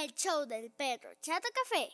El 0.00 0.14
show 0.14 0.46
del 0.46 0.70
perro 0.70 1.10
Chato 1.20 1.48
Café. 1.52 1.90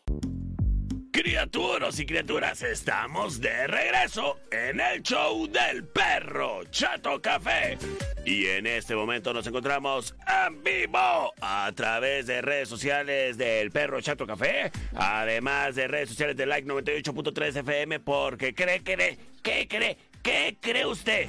Criaturas 1.11 1.99
y 1.99 2.07
criaturas, 2.07 2.63
estamos 2.63 3.41
de 3.41 3.67
regreso 3.67 4.39
en 4.53 4.79
el 4.79 5.03
show 5.03 5.49
del 5.49 5.85
perro 5.85 6.63
Chato 6.71 7.21
Café. 7.21 7.77
Y 8.25 8.47
en 8.47 8.69
este 8.69 8.95
momento 8.95 9.35
nos 9.35 9.49
encontramos 9.49 10.15
en 10.47 10.63
vivo 10.63 11.33
a 11.41 11.73
través 11.75 12.29
de 12.29 12.41
redes 12.41 12.69
sociales 12.69 13.37
del 13.37 13.73
perro 13.73 14.01
Chato 14.01 14.29
Café, 14.29 14.71
además 14.95 15.75
de 15.75 15.89
redes 15.89 16.11
sociales 16.11 16.37
de 16.37 16.47
Like 16.47 16.69
98.3 16.69 17.57
FM, 17.57 17.99
porque 17.99 18.55
cree, 18.55 18.81
cree, 18.85 19.19
¿qué 19.43 19.67
cree? 19.67 19.99
¿Qué 20.23 20.57
cree 20.61 20.87
usted? 20.87 21.29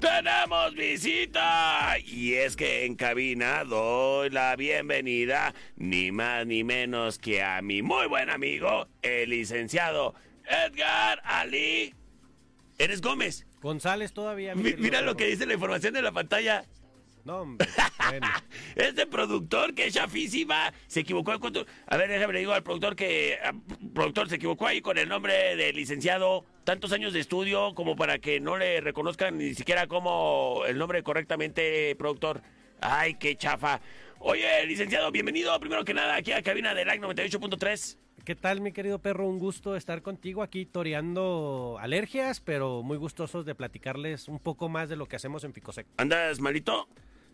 ¡Tenemos 0.00 0.74
visita! 0.74 1.96
Y 2.04 2.32
es 2.34 2.56
que 2.56 2.86
en 2.86 2.94
cabina 2.96 3.64
doy 3.64 4.30
la 4.30 4.56
bienvenida, 4.56 5.54
ni 5.76 6.10
más 6.10 6.46
ni 6.46 6.64
menos 6.64 7.18
que 7.18 7.42
a 7.42 7.60
mi 7.60 7.82
muy 7.82 8.06
buen 8.06 8.30
amigo, 8.30 8.88
el 9.02 9.30
licenciado 9.30 10.14
Edgar 10.48 11.20
Ali. 11.24 11.94
¿Eres 12.78 13.02
Gómez? 13.02 13.46
González 13.60 14.12
todavía. 14.14 14.54
Mi- 14.54 14.72
mira 14.74 15.02
lo 15.02 15.16
que 15.16 15.26
dice 15.26 15.44
la 15.44 15.52
información 15.54 15.92
de 15.92 16.00
la 16.02 16.12
pantalla. 16.12 16.64
No, 17.30 17.42
hombre. 17.42 17.68
Bueno. 18.08 18.26
Este 18.74 19.06
productor 19.06 19.72
que 19.72 19.86
es 19.86 19.94
chafísima 19.94 20.72
se 20.88 21.00
equivocó. 21.00 21.30
A 21.30 21.96
ver, 21.96 22.08
déjame 22.08 22.32
le 22.32 22.38
digo 22.40 22.52
al 22.52 22.64
productor 22.64 22.96
que. 22.96 23.38
productor 23.94 24.28
se 24.28 24.34
equivocó 24.34 24.66
ahí 24.66 24.80
con 24.80 24.98
el 24.98 25.08
nombre 25.08 25.54
del 25.54 25.76
licenciado. 25.76 26.44
Tantos 26.64 26.90
años 26.92 27.12
de 27.12 27.20
estudio 27.20 27.72
como 27.74 27.94
para 27.94 28.18
que 28.18 28.40
no 28.40 28.56
le 28.56 28.80
reconozcan 28.80 29.38
ni 29.38 29.54
siquiera 29.54 29.86
como 29.86 30.62
el 30.66 30.76
nombre 30.76 31.04
correctamente, 31.04 31.94
productor. 31.96 32.42
Ay, 32.80 33.14
qué 33.14 33.36
chafa. 33.36 33.80
Oye, 34.18 34.66
licenciado, 34.66 35.12
bienvenido 35.12 35.58
primero 35.60 35.84
que 35.84 35.94
nada 35.94 36.16
aquí 36.16 36.32
a 36.32 36.42
cabina 36.42 36.74
de 36.74 36.84
LAC 36.84 37.00
98.3. 37.00 37.96
¿Qué 38.24 38.34
tal, 38.34 38.60
mi 38.60 38.72
querido 38.72 38.98
perro? 38.98 39.28
Un 39.28 39.38
gusto 39.38 39.76
estar 39.76 40.02
contigo 40.02 40.42
aquí 40.42 40.66
toreando 40.66 41.78
alergias, 41.80 42.40
pero 42.40 42.82
muy 42.82 42.98
gustosos 42.98 43.46
de 43.46 43.54
platicarles 43.54 44.26
un 44.26 44.40
poco 44.40 44.68
más 44.68 44.88
de 44.88 44.96
lo 44.96 45.06
que 45.06 45.14
hacemos 45.16 45.44
en 45.44 45.52
Ficosec. 45.52 45.86
¿Andas 45.96 46.40
malito? 46.40 46.88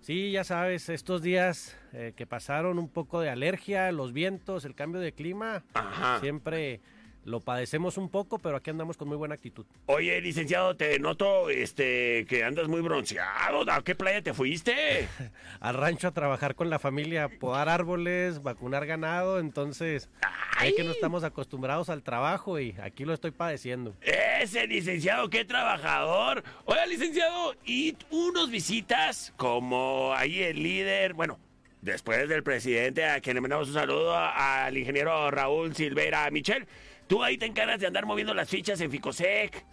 Sí, 0.06 0.30
ya 0.30 0.44
sabes, 0.44 0.88
estos 0.88 1.20
días 1.20 1.76
eh, 1.92 2.12
que 2.14 2.28
pasaron 2.28 2.78
un 2.78 2.88
poco 2.88 3.20
de 3.20 3.28
alergia, 3.28 3.90
los 3.90 4.12
vientos, 4.12 4.64
el 4.64 4.76
cambio 4.76 5.00
de 5.00 5.10
clima, 5.10 5.64
Ajá. 5.74 6.20
siempre 6.20 6.80
lo 7.24 7.40
padecemos 7.40 7.98
un 7.98 8.08
poco, 8.08 8.38
pero 8.38 8.54
aquí 8.56 8.70
andamos 8.70 8.96
con 8.96 9.08
muy 9.08 9.16
buena 9.16 9.34
actitud. 9.34 9.66
Oye, 9.86 10.20
licenciado, 10.20 10.76
te 10.76 11.00
noto 11.00 11.50
este 11.50 12.24
que 12.28 12.44
andas 12.44 12.68
muy 12.68 12.82
bronceado. 12.82 13.68
¿A 13.68 13.82
qué 13.82 13.96
playa 13.96 14.22
te 14.22 14.32
fuiste? 14.32 15.08
Al 15.58 15.74
rancho 15.74 16.06
a 16.06 16.12
trabajar 16.12 16.54
con 16.54 16.70
la 16.70 16.78
familia, 16.78 17.28
podar 17.28 17.68
árboles, 17.68 18.44
vacunar 18.44 18.86
ganado, 18.86 19.40
entonces 19.40 20.08
hay 20.56 20.74
que 20.74 20.84
no 20.84 20.90
estamos 20.90 21.24
acostumbrados 21.24 21.88
al 21.90 22.02
trabajo 22.02 22.58
y 22.58 22.74
aquí 22.82 23.04
lo 23.04 23.14
estoy 23.14 23.30
padeciendo. 23.30 23.94
Ese 24.00 24.66
licenciado, 24.66 25.28
qué 25.30 25.44
trabajador. 25.44 26.42
Oiga, 26.64 26.86
licenciado, 26.86 27.54
y 27.64 27.96
unos 28.10 28.50
visitas 28.50 29.32
como 29.36 30.12
ahí 30.14 30.42
el 30.42 30.62
líder, 30.62 31.14
bueno, 31.14 31.38
después 31.82 32.28
del 32.28 32.42
presidente, 32.42 33.04
a 33.04 33.20
quien 33.20 33.34
le 33.34 33.40
mandamos 33.40 33.68
un 33.68 33.74
saludo 33.74 34.16
al 34.16 34.76
ingeniero 34.76 35.30
Raúl 35.30 35.74
Silveira 35.74 36.30
Michel. 36.30 36.66
Tú 37.06 37.22
ahí 37.22 37.38
te 37.38 37.46
encargas 37.46 37.78
de 37.78 37.86
andar 37.86 38.06
moviendo 38.06 38.34
las 38.34 38.48
fichas 38.48 38.80
en 38.80 38.90
Ficosec. 38.90 39.64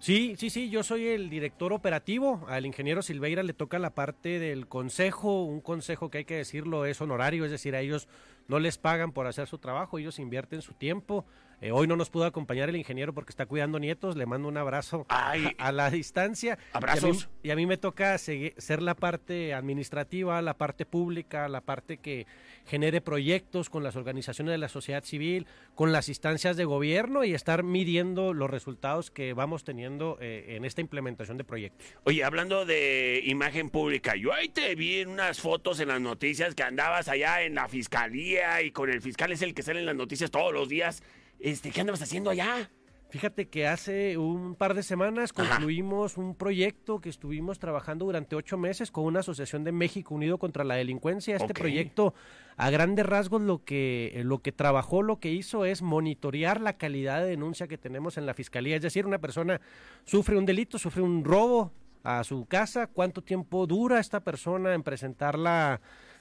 Sí, 0.00 0.34
sí, 0.38 0.48
sí, 0.48 0.70
yo 0.70 0.82
soy 0.82 1.08
el 1.08 1.28
director 1.28 1.74
operativo. 1.74 2.46
Al 2.48 2.64
ingeniero 2.64 3.02
Silveira 3.02 3.42
le 3.42 3.52
toca 3.52 3.78
la 3.78 3.90
parte 3.90 4.38
del 4.38 4.66
consejo, 4.66 5.44
un 5.44 5.60
consejo 5.60 6.10
que 6.10 6.18
hay 6.18 6.24
que 6.24 6.36
decirlo 6.36 6.86
es 6.86 7.02
honorario, 7.02 7.44
es 7.44 7.50
decir, 7.50 7.74
a 7.74 7.80
ellos 7.80 8.08
no 8.48 8.58
les 8.60 8.78
pagan 8.78 9.12
por 9.12 9.26
hacer 9.26 9.46
su 9.46 9.58
trabajo, 9.58 9.98
ellos 9.98 10.18
invierten 10.18 10.62
su 10.62 10.72
tiempo. 10.72 11.26
Eh, 11.60 11.72
hoy 11.72 11.86
no 11.86 11.96
nos 11.96 12.08
pudo 12.08 12.24
acompañar 12.24 12.70
el 12.70 12.76
ingeniero 12.76 13.12
porque 13.12 13.30
está 13.30 13.44
cuidando 13.44 13.78
nietos, 13.78 14.16
le 14.16 14.24
mando 14.24 14.48
un 14.48 14.56
abrazo 14.56 15.04
Ay. 15.08 15.54
a 15.58 15.72
la 15.72 15.90
distancia. 15.90 16.58
Abrazos. 16.72 17.02
Y 17.02 17.10
a 17.10 17.12
mí, 17.12 17.38
y 17.42 17.50
a 17.50 17.56
mí 17.56 17.66
me 17.66 17.76
toca 17.76 18.16
ser 18.16 18.82
la 18.82 18.94
parte 18.94 19.52
administrativa, 19.52 20.40
la 20.40 20.54
parte 20.54 20.86
pública, 20.86 21.48
la 21.48 21.60
parte 21.60 21.98
que 21.98 22.26
genere 22.66 23.00
proyectos 23.00 23.68
con 23.68 23.82
las 23.82 23.96
organizaciones 23.96 24.52
de 24.52 24.58
la 24.58 24.68
sociedad 24.68 25.04
civil, 25.04 25.46
con 25.74 25.92
las 25.92 26.08
instancias 26.08 26.56
de 26.56 26.64
gobierno 26.64 27.24
y 27.24 27.34
estar 27.34 27.62
midiendo 27.62 28.32
los 28.32 28.48
resultados 28.48 29.10
que 29.10 29.32
vamos 29.34 29.64
teniendo 29.64 30.16
eh, 30.20 30.56
en 30.56 30.64
esta 30.64 30.80
implementación 30.80 31.36
de 31.36 31.44
proyectos. 31.44 31.86
Oye, 32.04 32.24
hablando 32.24 32.64
de 32.64 33.22
imagen 33.26 33.70
pública, 33.70 34.16
yo 34.16 34.32
ahí 34.32 34.48
te 34.48 34.74
vi 34.76 35.00
en 35.00 35.08
unas 35.08 35.40
fotos 35.40 35.80
en 35.80 35.88
las 35.88 36.00
noticias 36.00 36.54
que 36.54 36.62
andabas 36.62 37.08
allá 37.08 37.42
en 37.42 37.54
la 37.54 37.68
fiscalía 37.68 38.62
y 38.62 38.70
con 38.70 38.88
el 38.88 39.02
fiscal 39.02 39.32
es 39.32 39.42
el 39.42 39.52
que 39.52 39.62
sale 39.62 39.80
en 39.80 39.86
las 39.86 39.96
noticias 39.96 40.30
todos 40.30 40.52
los 40.52 40.68
días. 40.68 41.02
Este, 41.40 41.70
¿qué 41.70 41.80
andabas 41.80 42.02
haciendo 42.02 42.30
allá? 42.30 42.70
Fíjate 43.08 43.48
que 43.48 43.66
hace 43.66 44.18
un 44.18 44.54
par 44.54 44.74
de 44.74 44.84
semanas 44.84 45.32
Ajá. 45.34 45.48
concluimos 45.48 46.16
un 46.16 46.36
proyecto 46.36 47.00
que 47.00 47.08
estuvimos 47.08 47.58
trabajando 47.58 48.04
durante 48.04 48.36
ocho 48.36 48.56
meses 48.56 48.92
con 48.92 49.04
una 49.04 49.20
asociación 49.20 49.64
de 49.64 49.72
México 49.72 50.14
Unido 50.14 50.38
contra 50.38 50.62
la 50.62 50.76
Delincuencia. 50.76 51.34
Este 51.34 51.52
proyecto, 51.52 52.14
a 52.56 52.70
grandes 52.70 53.04
rasgos, 53.04 53.42
lo 53.42 53.64
que, 53.64 54.20
lo 54.24 54.38
que 54.38 54.52
trabajó, 54.52 55.02
lo 55.02 55.18
que 55.18 55.32
hizo 55.32 55.64
es 55.64 55.82
monitorear 55.82 56.60
la 56.60 56.74
calidad 56.74 57.20
de 57.22 57.30
denuncia 57.30 57.66
que 57.66 57.78
tenemos 57.78 58.16
en 58.16 58.26
la 58.26 58.34
fiscalía. 58.34 58.76
Es 58.76 58.82
decir, 58.82 59.06
una 59.06 59.18
persona 59.18 59.60
sufre 60.04 60.38
un 60.38 60.46
delito, 60.46 60.78
sufre 60.78 61.02
un 61.02 61.24
robo 61.24 61.72
a 62.04 62.22
su 62.22 62.46
casa, 62.46 62.86
cuánto 62.86 63.22
tiempo 63.22 63.66
dura 63.66 63.98
esta 63.98 64.20
persona 64.20 64.72
en 64.72 64.84
presentar 64.84 65.36
la, 65.36 65.80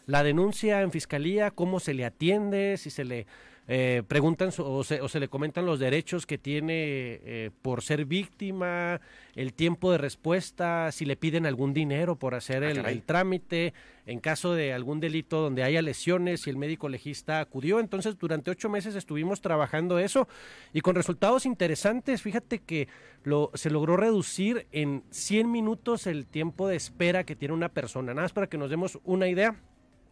la 0.09 0.23
denuncia 0.23 0.81
en 0.81 0.91
fiscalía, 0.91 1.51
cómo 1.51 1.79
se 1.79 1.93
le 1.93 2.03
atiende, 2.03 2.77
si 2.77 2.89
se 2.89 3.05
le 3.05 3.27
eh, 3.67 4.01
preguntan 4.07 4.49
o, 4.57 4.83
se, 4.83 4.99
o 5.01 5.07
se 5.07 5.19
le 5.19 5.27
comentan 5.27 5.67
los 5.67 5.77
derechos 5.77 6.25
que 6.25 6.39
tiene 6.39 6.73
eh, 6.73 7.51
por 7.61 7.83
ser 7.83 8.05
víctima, 8.05 8.99
el 9.35 9.53
tiempo 9.53 9.91
de 9.91 9.99
respuesta, 9.99 10.91
si 10.91 11.05
le 11.05 11.15
piden 11.15 11.45
algún 11.45 11.75
dinero 11.75 12.15
por 12.15 12.33
hacer 12.33 12.63
Ah, 12.63 12.71
el 12.71 13.03
trámite, 13.03 13.75
en 14.07 14.19
caso 14.19 14.55
de 14.55 14.73
algún 14.73 14.99
delito 14.99 15.41
donde 15.41 15.61
haya 15.61 15.83
lesiones, 15.83 16.41
si 16.41 16.49
el 16.49 16.57
médico 16.57 16.89
legista 16.89 17.39
acudió. 17.39 17.79
Entonces, 17.79 18.17
durante 18.17 18.49
ocho 18.49 18.67
meses 18.67 18.95
estuvimos 18.95 19.41
trabajando 19.41 19.99
eso 19.99 20.27
y 20.73 20.81
con 20.81 20.95
resultados 20.95 21.45
interesantes. 21.45 22.23
Fíjate 22.23 22.63
que 22.63 22.87
lo, 23.23 23.51
se 23.53 23.69
logró 23.69 23.95
reducir 23.95 24.65
en 24.71 25.03
100 25.11 25.51
minutos 25.51 26.07
el 26.07 26.25
tiempo 26.25 26.67
de 26.67 26.77
espera 26.77 27.23
que 27.23 27.35
tiene 27.35 27.53
una 27.53 27.69
persona. 27.69 28.15
Nada 28.15 28.23
más 28.23 28.33
para 28.33 28.47
que 28.47 28.57
nos 28.57 28.71
demos 28.71 28.97
una 29.03 29.27
idea. 29.27 29.55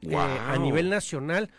Eh, 0.02 0.16
a 0.16 0.58
nivel 0.58 0.90
nacional, 0.90 1.50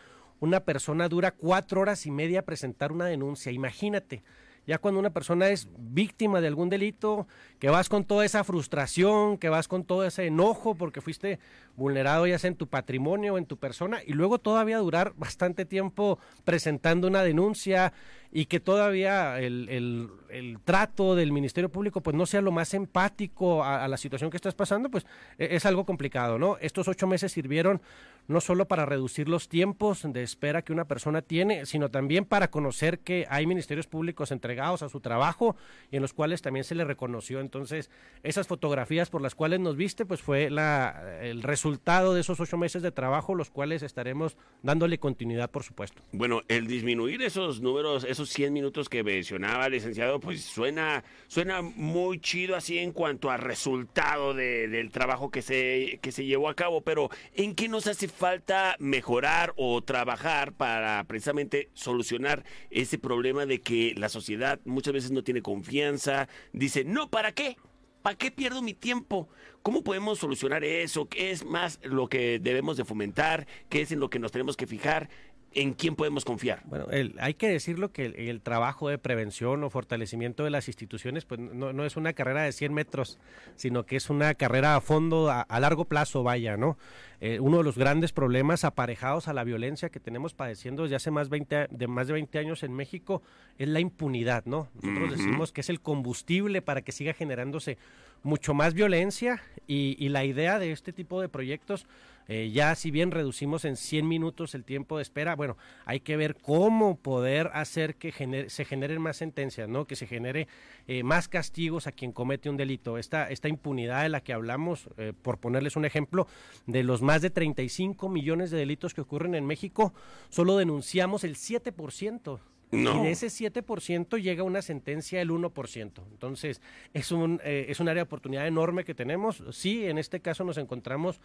una 0.41 0.61
persona 0.61 1.09
dura 1.09 1.33
cuatro 1.33 1.81
horas 1.81 2.07
y 2.07 2.11
media 2.11 2.45
presentar 2.45 2.93
una 2.93 3.07
denuncia. 3.07 3.53
Imagínate, 3.53 4.23
ya 4.69 4.77
cuando 4.77 5.01
una 5.01 5.11
persona 5.11 5.49
es 5.49 5.67
víctima 5.79 6.43
de 6.43 6.47
algún 6.47 6.69
delito, 6.69 7.27
que 7.59 7.71
vas 7.71 7.89
con 7.89 8.05
toda 8.05 8.27
esa 8.27 8.45
frustración, 8.45 9.39
que 9.39 9.49
vas 9.49 9.67
con 9.67 9.83
todo 9.83 10.05
ese 10.05 10.27
enojo 10.27 10.75
porque 10.75 11.01
fuiste 11.01 11.39
vulnerado 11.75 12.27
ya 12.27 12.39
sea 12.39 12.49
en 12.49 12.57
tu 12.57 12.67
patrimonio 12.67 13.35
o 13.35 13.39
en 13.39 13.47
tu 13.47 13.57
persona, 13.57 14.01
y 14.07 14.13
luego 14.13 14.39
todavía 14.39 14.77
durar 14.77 15.15
bastante 15.17 15.65
tiempo 15.65 16.19
presentando 16.45 17.09
una 17.09 17.23
denuncia 17.23 17.95
y 18.33 18.47
que 18.47 18.61
todavía 18.61 19.39
el, 19.41 19.69
el- 19.69 20.09
el 20.29 20.59
trato 20.63 21.15
del 21.15 21.33
Ministerio 21.33 21.71
Público 21.71 22.03
pues 22.03 22.15
no 22.15 22.27
sea 22.27 22.43
lo 22.43 22.53
más 22.53 22.75
empático 22.75 23.65
a, 23.65 23.89
la 23.89 23.97
situación 23.97 24.31
que 24.31 24.37
estás 24.37 24.55
pasando, 24.55 24.91
pues 24.91 25.07
e- 25.39 25.49
es 25.57 25.65
algo 25.65 25.87
complicado, 25.87 26.39
¿no? 26.39 26.59
Estos 26.61 26.87
ocho 26.89 27.07
meses 27.07 27.33
sirvieron 27.33 27.81
no 28.27 28.43
solo 28.43 28.69
para 28.69 28.85
reducir 28.85 29.27
los 29.27 29.49
tiempos 29.49 30.03
de 30.05 30.23
espera 30.23 30.61
que 30.61 30.75
una 30.75 30.85
persona 30.85 31.23
tiene, 31.23 31.65
sino 31.65 31.91
también 31.91 32.27
para 32.27 32.51
conocer 32.51 32.99
que 32.99 33.27
hay 33.31 33.47
ministerios 33.47 33.87
públicos 33.87 34.31
entregados 34.31 34.83
a 34.83 34.91
su 34.91 35.01
trabajo 35.01 35.57
y 35.91 35.97
en 35.97 36.03
los 36.03 36.13
cuales 36.13 36.43
también 36.43 36.65
se 36.65 36.75
le 36.75 36.85
reconoció. 36.85 37.41
Entonces, 37.41 37.89
esas 38.23 38.47
fotografías 38.47 39.09
por 39.09 39.23
las 39.23 39.35
cuales 39.35 39.61
nos 39.61 39.77
viste, 39.77 40.05
pues 40.05 40.21
fue 40.21 40.51
la, 40.51 41.21
el 41.23 41.43
resultado 41.43 42.13
de 42.13 42.21
esos 42.21 42.39
ocho 42.39 42.59
meses 42.59 42.83
de 42.83 42.93
trabajo, 42.93 43.35
los 43.35 43.49
cuales 43.49 43.83
estaremos 43.83 44.37
dándole 44.63 44.99
continuidad, 44.99 45.51
por 45.51 45.63
supuesto. 45.63 46.03
Bueno, 46.13 46.43
el 46.49 46.67
disminuir 46.67 47.23
esos 47.23 47.63
números, 47.63 48.05
100 48.27 48.53
minutos 48.53 48.89
que 48.89 49.03
mencionaba, 49.03 49.69
licenciado, 49.69 50.21
pues 50.21 50.43
suena, 50.43 51.05
suena 51.27 51.63
muy 51.63 52.21
chido 52.21 52.57
así 52.57 52.79
en 52.79 52.93
cuanto 52.93 53.31
a 53.31 53.37
resultado 53.37 54.35
de- 54.35 54.69
del 54.69 54.91
trabajo 54.91 55.31
que 55.31 55.43
se, 55.43 55.99
que 56.03 56.13
se 56.13 56.25
llevó 56.25 56.49
a 56.49 56.55
cabo, 56.55 56.81
pero 56.83 57.11
¿en 57.35 57.55
qué 57.55 57.69
nos 57.69 57.87
hace 57.87 58.09
falta 58.09 58.77
mejorar 58.79 59.53
o 59.57 59.83
trabajar 59.83 60.53
para 60.53 61.05
precisamente 61.05 61.71
solucionar 61.75 62.45
ese 62.71 62.99
problema 62.99 63.47
de 63.47 63.61
que 63.61 63.95
la 63.97 64.09
sociedad 64.09 64.61
muchas 64.65 64.95
veces 64.95 65.11
no 65.11 65.23
tiene 65.25 65.43
confianza, 65.43 66.29
dice, 66.53 66.85
no, 66.85 67.11
¿para 67.11 67.33
qué? 67.33 67.57
¿Para 68.03 68.17
qué 68.17 68.31
pierdo 68.31 68.63
mi 68.63 68.75
tiempo? 68.75 69.29
¿Cómo 69.61 69.83
podemos 69.83 70.21
solucionar 70.21 70.63
eso? 70.65 71.09
¿Qué 71.09 71.31
es 71.33 71.45
más 71.45 71.81
lo 71.83 72.09
que 72.09 72.39
debemos 72.39 72.77
de 72.77 72.85
fomentar? 72.85 73.47
¿Qué 73.69 73.81
es 73.83 73.91
en 73.93 73.99
lo 74.01 74.09
que 74.09 74.21
nos 74.21 74.31
tenemos 74.31 74.57
que 74.57 74.69
fijar? 74.69 75.11
¿En 75.53 75.73
quién 75.75 75.97
podemos 75.97 76.25
confiar? 76.25 76.63
Bueno, 76.65 76.87
hay 77.19 77.35
que 77.35 77.49
decirlo 77.49 77.93
que 77.93 78.07
el, 78.07 78.41
trabajo 78.41 78.89
de 78.89 78.99
prevención 78.99 79.65
o 79.65 79.71
fortalecimiento 79.71 80.45
de 80.45 80.51
las 80.51 80.69
instituciones 80.69 81.25
pues 81.25 81.41
no, 81.41 81.85
es 81.85 81.97
una 81.97 82.13
carrera 82.13 82.43
de 82.43 82.53
100 82.53 82.73
metros, 82.73 83.19
sino 83.57 83.85
que 83.85 83.97
es 83.97 84.11
una 84.11 84.35
carrera 84.35 84.77
a 84.77 84.81
fondo, 84.81 85.31
a, 85.31 85.61
largo 85.61 85.87
plazo, 85.87 86.23
vaya, 86.23 86.57
¿no? 86.57 86.79
Eh, 87.21 87.41
uno 87.41 87.59
de 87.59 87.65
los 87.65 87.77
grandes 87.77 88.13
problemas 88.13 88.65
aparejados 88.65 89.27
a 89.27 89.33
la 89.33 89.43
violencia 89.43 89.89
que 89.89 89.99
tenemos 89.99 90.35
padeciendo 90.35 90.85
desde 90.85 90.97
hace 90.97 91.11
más, 91.11 91.29
20, 91.29 91.67
de 91.71 91.87
más 91.89 92.07
de 92.07 92.13
20 92.13 92.39
años 92.39 92.63
en 92.63 92.73
México 92.73 93.23
es 93.59 93.69
la 93.69 93.81
impunidad, 93.81 94.45
¿no? 94.45 94.69
Nosotros 94.81 95.19
decimos 95.19 95.53
que 95.53 95.63
es 95.63 95.69
el 95.69 95.81
combustible 95.81 96.63
para 96.63 96.83
que 96.83 96.93
siga 96.93 97.15
generándose 97.15 97.77
mucho 98.23 98.55
más 98.55 98.75
violencia 98.75 99.43
y, 99.67 100.09
la 100.09 100.25
idea 100.25 100.59
de 100.59 100.73
este 100.73 100.93
tipo 100.93 101.21
de 101.21 101.29
proyectos, 101.29 101.87
eh, 102.29 102.51
ya 102.53 102.75
si 102.75 102.91
bien 102.91 103.11
reducimos 103.11 103.65
en 103.65 103.77
100 103.77 104.07
minutos 104.07 104.55
el 104.55 104.65
tiempo 104.65 104.99
de 104.99 105.03
espera, 105.03 105.35
bueno, 105.35 105.57
hay 105.87 106.01
que 106.01 106.19
ver 106.19 106.37
cómo 106.37 106.97
poder 106.99 107.51
hacer 107.55 107.97
que 107.97 108.13
se 108.49 108.65
generen 108.67 109.01
más 109.01 109.17
sentencias, 109.17 109.67
¿no? 109.67 109.87
Que 109.87 109.97
se 109.97 110.07
genere 110.07 110.47
eh, 110.87 111.03
más 111.03 111.27
castigos 111.27 111.87
a 111.87 111.93
quien 111.93 112.13
comete 112.13 112.51
un 112.51 112.59
delito. 112.59 112.99
Esta, 112.99 113.31
esta 113.31 113.49
impunidad 113.49 114.03
de 114.03 114.11
la 114.11 114.21
que 114.21 114.35
hablamos, 114.35 114.91
eh, 114.99 115.15
por 115.21 115.39
ponerles 115.39 115.77
un 115.77 115.87
ejemplo, 115.87 116.27
de 116.67 116.83
los 116.83 117.01
más 117.01 117.23
de 117.23 117.31
35 117.31 118.11
millones 118.11 118.51
de 118.51 118.59
delitos 118.59 118.93
que 118.93 119.01
ocurren 119.01 119.35
en 119.35 119.47
México, 119.47 119.95
solo 120.29 120.59
denunciamos 120.59 121.25
el 121.25 121.35
7%. 121.37 122.41
Y 122.71 122.85
de 122.85 123.11
ese 123.11 123.29
7% 123.29 124.21
llega 124.21 124.43
una 124.43 124.61
sentencia 124.61 125.19
del 125.19 125.31
1%. 125.31 126.03
Entonces, 126.11 126.61
es 126.93 127.13
un, 127.13 127.41
eh, 127.43 127.67
es 127.69 127.81
un 127.81 127.89
área 127.89 128.03
de 128.03 128.07
oportunidad 128.07 128.47
enorme 128.47 128.85
que 128.85 128.95
tenemos. 128.95 129.43
Sí, 129.53 129.87
en 129.87 129.97
este 129.97 130.21
caso 130.21 130.45
nos 130.45 130.59
encontramos 130.59 131.21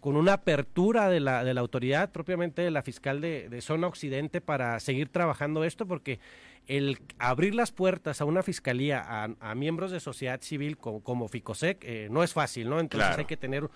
con 0.00 0.16
una 0.16 0.34
apertura 0.34 1.08
de 1.08 1.20
la, 1.20 1.44
de 1.44 1.54
la 1.54 1.60
autoridad, 1.60 2.10
propiamente 2.10 2.62
de 2.62 2.70
la 2.70 2.82
fiscal 2.82 3.20
de, 3.20 3.60
Zona 3.60 3.86
Occidente, 3.86 4.40
para 4.40 4.78
seguir 4.80 5.08
trabajando 5.08 5.64
esto, 5.64 5.86
porque 5.86 6.20
el 6.66 6.98
abrir 7.18 7.54
las 7.54 7.72
puertas 7.72 8.20
a 8.20 8.24
una 8.24 8.42
fiscalía, 8.42 9.04
a, 9.40 9.54
miembros 9.54 9.90
de 9.90 10.00
sociedad 10.00 10.40
civil 10.40 10.78
como, 10.78 11.02
como 11.02 11.28
FICOSEC, 11.28 11.84
eh, 11.84 12.08
no 12.10 12.22
es 12.22 12.32
fácil, 12.32 12.68
¿no? 12.68 12.78
Entonces 12.80 13.18
hay 13.18 13.24
que 13.24 13.36
tener 13.36 13.68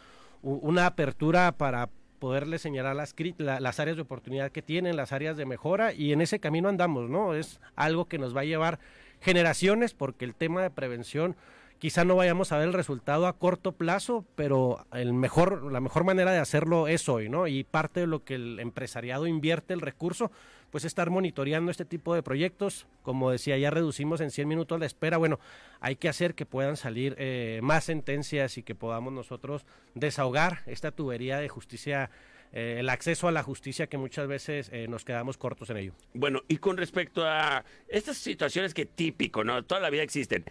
una 0.43 0.87
apertura 0.87 1.53
para 1.53 1.89
poderle 2.23 2.61
señalar 2.61 2.95
las, 2.95 3.17
las 3.39 3.81
áreas 3.81 3.97
de 3.97 4.03
oportunidad 4.03 4.53
que 4.53 4.63
tienen, 4.63 4.95
las 4.95 5.11
áreas 5.11 5.37
de 5.37 5.45
mejora 5.45 5.93
y 5.93 6.13
en 6.13 6.21
ese 6.21 6.39
camino 6.39 6.69
andamos, 6.69 7.11
¿no? 7.11 7.35
Es 7.35 7.59
algo 7.75 8.05
que 8.05 8.17
nos 8.17 8.37
va 8.37 8.43
a 8.43 8.45
llevar 8.45 8.79
generaciones 9.21 9.93
porque 9.93 10.25
el 10.25 10.37
tema 10.37 10.63
de 10.63 10.71
prevención 10.71 11.35
quizá 11.83 12.05
no 12.05 12.15
vayamos 12.15 12.53
a 12.53 12.59
ver 12.59 12.69
el 12.69 12.75
resultado 12.75 13.27
a 13.27 13.33
corto 13.33 13.73
plazo, 13.73 14.25
pero 14.37 14.87
la 14.93 15.81
mejor 15.81 16.05
manera 16.05 16.31
de 16.31 16.39
hacerlo 16.39 16.87
es 16.87 17.09
hoy, 17.09 17.29
¿no? 17.29 17.49
Y 17.49 17.65
parte 17.65 17.99
de 17.99 18.07
lo 18.07 18.23
que 18.23 18.37
el 18.37 18.61
empresariado 18.61 19.27
invierte 19.27 19.75
el 19.75 19.81
recurso, 19.81 20.31
pues 20.71 20.85
estar 20.85 21.11
monitoreando 21.11 21.73
este 21.73 21.85
tipo 21.85 22.15
de 22.15 22.23
proyectos. 22.23 22.87
Como 23.03 23.33
decía, 23.33 23.59
ya 23.59 23.71
reducimos 23.71 24.21
en 24.21 24.31
100 24.31 24.47
minutos 24.47 24.79
la 24.79 24.87
espera. 24.87 25.17
Bueno, 25.17 25.41
hay 25.81 25.97
que 25.97 26.09
hacer 26.09 26.37
que 26.37 26.47
puedan 26.47 26.77
salir 26.77 27.17
eh, 27.19 27.59
más 27.65 27.83
sentencias 27.83 28.59
y 28.59 28.63
que 28.63 28.77
podamos 28.77 29.13
nosotros 29.13 29.67
desahogar 29.97 30.61
esta 30.67 30.93
tubería 30.93 31.39
de 31.39 31.49
justicia 31.49 32.11
eh, 32.53 32.77
el 32.79 32.91
acceso 32.91 33.27
a 33.27 33.33
la 33.33 33.43
justicia 33.43 33.89
que 33.89 33.99
muchas 33.99 34.29
veces 34.29 34.71
eh, 34.73 34.87
nos 34.87 35.05
quedamos 35.05 35.37
cortos 35.37 35.69
en 35.71 35.79
ello. 35.79 35.95
Bueno, 36.15 36.43
y 36.47 36.59
con 36.59 36.77
respecto 36.77 37.27
a 37.27 37.65
estas 37.89 38.19
situaciones 38.19 38.73
que 38.73 38.87
típico, 38.87 39.43
¿no? 39.43 39.65
Toda 39.65 39.81
la 39.81 39.91
vida 39.91 40.05
existen 40.05 40.45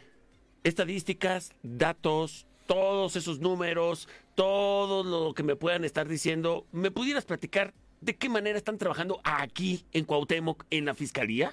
estadísticas, 0.64 1.54
datos, 1.64 2.46
todos 2.68 3.16
esos 3.16 3.40
números, 3.40 4.08
todo 4.36 5.04
lo 5.04 5.34
que 5.34 5.44
me 5.44 5.56
puedan 5.56 5.84
estar 5.84 6.08
diciendo, 6.08 6.66
¿me 6.72 6.92
pudieras 6.92 7.26
platicar 7.26 7.74
de 8.00 8.16
qué 8.16 8.30
manera 8.30 8.58
están 8.58 8.78
trabajando 8.78 9.22
aquí 9.24 9.86
en 9.94 10.06
Cuauhtémoc 10.06 10.66
en 10.70 10.86
la 10.86 10.94
fiscalía? 10.94 11.52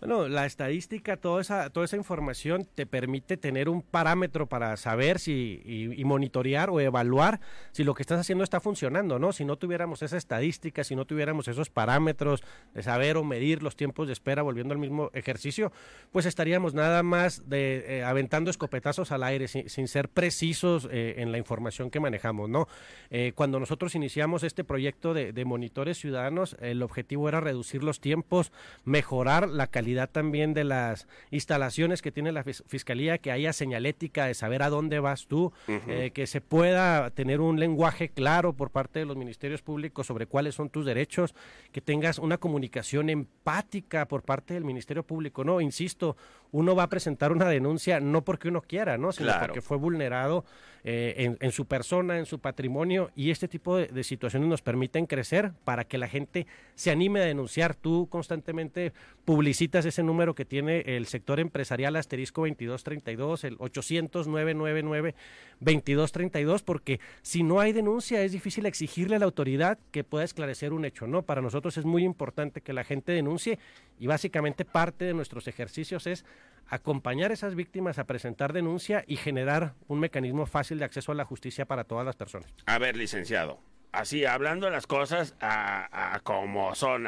Bueno, 0.00 0.28
la 0.28 0.46
estadística, 0.46 1.16
toda 1.16 1.40
esa, 1.40 1.70
toda 1.70 1.84
esa 1.84 1.96
información 1.96 2.68
te 2.76 2.86
permite 2.86 3.36
tener 3.36 3.68
un 3.68 3.82
parámetro 3.82 4.46
para 4.46 4.76
saber 4.76 5.18
si 5.18 5.60
y, 5.64 6.04
monitorear 6.04 6.70
o 6.70 6.80
evaluar 6.80 7.40
si 7.72 7.82
lo 7.82 7.94
que 7.94 8.02
estás 8.02 8.20
haciendo 8.20 8.44
está 8.44 8.60
funcionando, 8.60 9.18
¿no? 9.18 9.32
Si 9.32 9.44
no 9.44 9.56
tuviéramos 9.56 10.02
esa 10.02 10.16
estadística, 10.16 10.84
si 10.84 10.94
no 10.94 11.04
tuviéramos 11.04 11.48
esos 11.48 11.68
parámetros 11.68 12.44
de 12.74 12.84
saber 12.84 13.16
o 13.16 13.24
medir 13.24 13.64
los 13.64 13.74
tiempos 13.74 14.06
de 14.06 14.12
espera 14.12 14.42
volviendo 14.42 14.72
al 14.72 14.78
mismo 14.78 15.10
ejercicio, 15.14 15.72
pues 16.12 16.26
estaríamos 16.26 16.74
nada 16.74 17.02
más 17.02 17.48
de 17.48 17.98
eh, 17.98 18.04
aventando 18.04 18.50
escopetazos 18.50 19.10
al 19.10 19.24
aire 19.24 19.48
sin, 19.48 19.88
ser 19.88 20.08
precisos 20.08 20.88
eh, 20.92 21.16
en 21.18 21.32
la 21.32 21.38
información 21.38 21.90
que 21.90 21.98
manejamos, 21.98 22.48
¿no? 22.48 22.68
Eh, 23.10 23.32
cuando 23.34 23.58
nosotros 23.58 23.96
iniciamos 23.96 24.44
este 24.44 24.62
proyecto 24.62 25.12
de, 25.12 25.32
de 25.32 25.44
monitores 25.44 25.98
ciudadanos, 25.98 26.56
el 26.60 26.82
objetivo 26.84 27.28
era 27.28 27.40
reducir 27.40 27.82
los 27.82 28.00
tiempos, 28.00 28.52
mejorar 28.84 29.48
la 29.48 29.66
calidad 29.66 29.87
también 30.06 30.54
de 30.54 30.64
las 30.64 31.06
instalaciones 31.30 32.02
que 32.02 32.12
tiene 32.12 32.32
la 32.32 32.44
fiscalía, 32.44 33.18
que 33.18 33.32
haya 33.32 33.52
señalética 33.52 34.26
de 34.26 34.34
saber 34.34 34.62
a 34.62 34.70
dónde 34.70 35.00
vas 35.00 35.26
tú, 35.26 35.52
eh, 35.66 36.10
que 36.14 36.26
se 36.26 36.40
pueda 36.40 37.10
tener 37.10 37.40
un 37.40 37.58
lenguaje 37.58 38.08
claro 38.08 38.52
por 38.52 38.70
parte 38.70 39.00
de 39.00 39.06
los 39.06 39.16
ministerios 39.16 39.62
públicos 39.62 40.06
sobre 40.06 40.26
cuáles 40.26 40.54
son 40.54 40.70
tus 40.70 40.84
derechos, 40.86 41.34
que 41.72 41.80
tengas 41.80 42.18
una 42.18 42.38
comunicación 42.38 43.10
empática 43.10 44.06
por 44.06 44.22
parte 44.22 44.54
del 44.54 44.64
Ministerio 44.64 45.02
Público. 45.02 45.44
No, 45.44 45.60
insisto, 45.60 46.16
uno 46.52 46.74
va 46.74 46.84
a 46.84 46.88
presentar 46.88 47.32
una 47.32 47.48
denuncia 47.48 48.00
no 48.00 48.22
porque 48.22 48.48
uno 48.48 48.62
quiera, 48.62 48.98
¿no? 48.98 49.12
sino 49.12 49.32
porque 49.40 49.60
fue 49.60 49.76
vulnerado 49.76 50.44
eh, 50.84 51.36
en, 51.40 51.52
su 51.52 51.66
persona, 51.66 52.18
en 52.18 52.26
su 52.26 52.38
patrimonio, 52.38 53.10
y 53.16 53.30
este 53.30 53.48
tipo 53.48 53.76
de, 53.76 54.04
situaciones 54.04 54.48
nos 54.48 54.62
permiten 54.62 55.06
crecer 55.06 55.52
para 55.64 55.84
que 55.84 55.98
la 55.98 56.08
gente 56.08 56.46
se 56.74 56.90
anime 56.90 57.20
a 57.20 57.24
denunciar. 57.24 57.74
Tú 57.74 58.08
constantemente 58.08 58.92
publicitas 59.24 59.84
ese 59.84 60.02
número 60.02 60.34
que 60.34 60.44
tiene 60.44 60.80
el 60.80 61.06
sector 61.06 61.40
empresarial 61.40 61.96
asterisco 61.96 62.42
2232, 62.42 63.44
el 63.44 63.56
800 63.58 64.28
999 64.28 65.14
2232, 65.60 66.62
porque 66.62 67.00
si 67.22 67.42
no 67.42 67.60
hay 67.60 67.72
denuncia 67.72 68.22
es 68.22 68.32
difícil 68.32 68.66
exigirle 68.66 69.16
a 69.16 69.18
la 69.18 69.24
autoridad 69.24 69.78
que 69.90 70.04
pueda 70.04 70.24
esclarecer 70.24 70.72
un 70.72 70.84
hecho, 70.84 71.06
¿no? 71.06 71.22
Para 71.22 71.42
nosotros 71.42 71.76
es 71.76 71.84
muy 71.84 72.04
importante 72.04 72.60
que 72.60 72.72
la 72.72 72.84
gente 72.84 73.12
denuncie 73.12 73.58
y 73.98 74.06
básicamente 74.06 74.64
parte 74.64 75.04
de 75.04 75.14
nuestros 75.14 75.48
ejercicios 75.48 76.06
es 76.06 76.24
acompañar 76.68 77.30
a 77.30 77.34
esas 77.34 77.54
víctimas 77.54 77.98
a 77.98 78.04
presentar 78.04 78.52
denuncia 78.52 79.04
y 79.06 79.16
generar 79.16 79.74
un 79.86 80.00
mecanismo 80.00 80.46
fácil 80.46 80.78
de 80.78 80.84
acceso 80.84 81.12
a 81.12 81.14
la 81.14 81.24
justicia 81.24 81.66
para 81.66 81.84
todas 81.84 82.04
las 82.04 82.16
personas. 82.16 82.52
A 82.66 82.78
ver, 82.78 82.96
licenciado, 82.96 83.58
así 83.92 84.24
hablando 84.24 84.66
de 84.66 84.72
las 84.72 84.86
cosas 84.86 85.34
a, 85.40 86.20
como 86.22 86.74
son, 86.74 87.06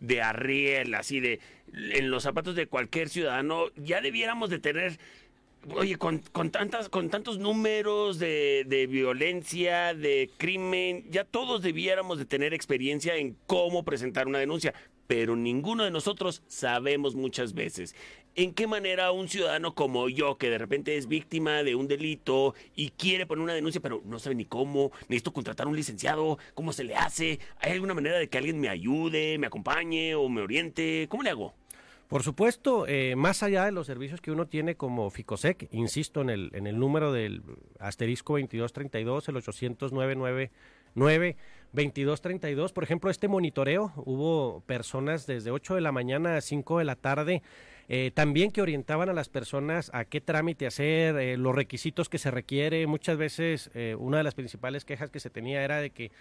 de 0.00 0.22
arriel, 0.22 0.94
así 0.94 1.20
de 1.20 1.40
en 1.72 2.10
los 2.10 2.22
zapatos 2.22 2.54
de 2.54 2.66
cualquier 2.66 3.08
ciudadano, 3.08 3.66
ya 3.76 4.00
debiéramos 4.00 4.50
de 4.50 4.58
tener 4.58 4.98
Oye, 5.76 5.94
con, 5.94 6.18
con, 6.18 6.50
tantas, 6.50 6.88
con 6.88 7.08
tantos 7.08 7.38
números 7.38 8.18
de, 8.18 8.64
de, 8.66 8.88
violencia, 8.88 9.94
de 9.94 10.28
crimen, 10.36 11.04
ya 11.08 11.22
todos 11.22 11.62
debiéramos 11.62 12.18
de 12.18 12.24
tener 12.24 12.52
experiencia 12.52 13.14
en 13.14 13.36
cómo 13.46 13.84
presentar 13.84 14.26
una 14.26 14.40
denuncia, 14.40 14.74
pero 15.06 15.36
ninguno 15.36 15.84
de 15.84 15.90
nosotros 15.90 16.42
sabemos 16.46 17.14
muchas 17.14 17.54
veces 17.54 17.94
en 18.34 18.54
qué 18.54 18.66
manera 18.66 19.12
un 19.12 19.28
ciudadano 19.28 19.74
como 19.74 20.08
yo, 20.08 20.38
que 20.38 20.50
de 20.50 20.58
repente 20.58 20.96
es 20.96 21.06
víctima 21.06 21.62
de 21.62 21.74
un 21.74 21.86
delito 21.86 22.54
y 22.74 22.90
quiere 22.90 23.26
poner 23.26 23.44
una 23.44 23.54
denuncia, 23.54 23.80
pero 23.80 24.02
no 24.04 24.18
sabe 24.18 24.34
ni 24.34 24.44
cómo, 24.44 24.90
necesito 25.08 25.32
contratar 25.32 25.66
un 25.66 25.76
licenciado, 25.76 26.38
cómo 26.54 26.72
se 26.72 26.84
le 26.84 26.94
hace, 26.96 27.40
¿hay 27.60 27.72
alguna 27.72 27.94
manera 27.94 28.18
de 28.18 28.28
que 28.28 28.38
alguien 28.38 28.60
me 28.60 28.68
ayude, 28.68 29.38
me 29.38 29.46
acompañe 29.46 30.14
o 30.14 30.28
me 30.28 30.40
oriente? 30.40 31.06
¿Cómo 31.08 31.22
le 31.22 31.30
hago? 31.30 31.54
Por 32.08 32.22
supuesto, 32.22 32.86
eh, 32.86 33.16
más 33.16 33.42
allá 33.42 33.64
de 33.64 33.72
los 33.72 33.86
servicios 33.86 34.20
que 34.20 34.30
uno 34.30 34.46
tiene 34.46 34.74
como 34.74 35.08
FICOSEC, 35.08 35.68
insisto 35.72 36.20
en 36.20 36.28
el, 36.28 36.50
en 36.52 36.66
el 36.66 36.78
número 36.78 37.10
del 37.10 37.42
asterisco 37.78 38.34
2232, 38.34 39.28
el 39.28 39.36
809 40.94 41.36
2232, 41.72 42.72
por 42.72 42.84
ejemplo, 42.84 43.10
este 43.10 43.28
monitoreo, 43.28 43.92
hubo 43.96 44.60
personas 44.66 45.26
desde 45.26 45.50
8 45.50 45.76
de 45.76 45.80
la 45.80 45.90
mañana 45.90 46.36
a 46.36 46.40
5 46.42 46.78
de 46.78 46.84
la 46.84 46.96
tarde, 46.96 47.42
eh, 47.88 48.10
también 48.14 48.50
que 48.50 48.60
orientaban 48.60 49.08
a 49.08 49.14
las 49.14 49.30
personas 49.30 49.90
a 49.94 50.04
qué 50.04 50.20
trámite 50.20 50.66
hacer, 50.66 51.16
eh, 51.16 51.38
los 51.38 51.54
requisitos 51.54 52.10
que 52.10 52.18
se 52.18 52.30
requiere. 52.30 52.86
Muchas 52.86 53.16
veces 53.16 53.70
una 53.98 54.18
de 54.18 54.22
las 54.22 54.34
principales 54.34 54.84
quejas 54.84 55.10
que 55.10 55.18
se 55.18 55.30
tenía 55.30 55.64
era 55.64 55.80
de 55.80 55.90
que 55.90 56.12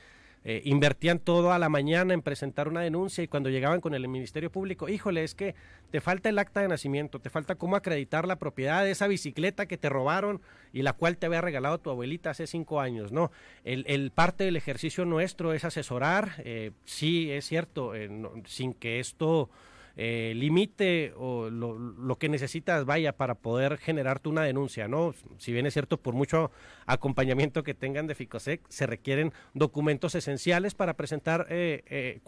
eh, 0.44 0.62
invertían 0.66 1.20
todo 1.20 1.52
a 1.52 1.60
la 1.60 1.70
mañana 1.70 2.14
en 2.14 2.22
presentar 2.22 2.68
una 2.68 2.82
denuncia 2.82 3.24
y 3.24 3.28
cuando 3.28 3.50
llegaban 3.50 3.80
con 3.80 3.94
el 3.94 4.08
Ministerio 4.08 4.52
Público, 4.52 4.90
híjole, 4.90 5.24
es 5.24 5.36
que 5.36 5.54
te 5.92 6.02
falta 6.02 6.30
el 6.30 6.40
acta 6.40 6.62
de 6.62 6.68
nacimiento, 6.68 7.20
te 7.20 7.30
falta 7.30 7.56
cómo 7.56 7.76
acreditar 7.76 8.28
la 8.28 8.38
propiedad 8.38 8.84
de 8.84 8.92
esa 8.92 9.08
bicicleta 9.08 9.68
que 9.68 9.78
te 9.78 9.90
robaron 9.90 10.42
y 10.74 10.82
la 10.82 10.94
cual 10.94 11.18
te 11.18 11.28
había 11.28 11.42
regalado 11.42 11.78
tu 11.78 11.92
abuelita 11.92 12.32
hace 12.32 12.48
cinco 12.48 12.80
años, 12.80 13.12
¿no? 13.12 13.32
El, 13.64 14.12
parte 14.12 14.44
del 14.44 14.56
ejercicio 14.56 15.06
nuestro 15.06 15.54
es 15.54 15.64
asesorar, 15.64 16.34
eh, 16.40 16.72
sí, 16.86 17.32
es 17.32 17.46
cierto, 17.46 17.94
eh, 17.94 18.10
sin 18.46 18.74
que 18.74 19.00
esto 19.00 19.50
eh, 19.98 21.14
o 21.18 21.50
lo, 21.50 22.16
que 22.18 22.30
necesitas, 22.30 22.86
vaya, 22.86 23.14
para 23.14 23.36
poder 23.36 23.78
generarte 23.78 24.30
una 24.30 24.44
denuncia, 24.44 24.88
¿no? 24.88 25.14
Si 25.38 25.52
bien 25.52 25.66
es 25.66 25.74
cierto, 25.74 25.98
por 25.98 26.14
mucho 26.14 26.52
acompañamiento 26.86 27.64
que 27.64 27.74
tengan 27.74 28.08
de 28.08 28.16
FICOSEC, 28.16 28.62
se 28.70 28.86
requieren 28.88 29.34
documentos 29.54 30.16
esenciales 30.16 30.76
para 30.76 30.94
presentar 30.94 31.48
eh, 31.50 31.84
eh, 31.88 32.22